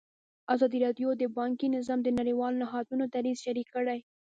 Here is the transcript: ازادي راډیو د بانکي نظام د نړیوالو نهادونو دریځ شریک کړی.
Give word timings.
ازادي 0.53 0.77
راډیو 0.85 1.09
د 1.17 1.23
بانکي 1.37 1.67
نظام 1.77 1.99
د 2.03 2.09
نړیوالو 2.19 2.59
نهادونو 2.63 3.03
دریځ 3.13 3.37
شریک 3.45 3.67
کړی. 3.75 3.99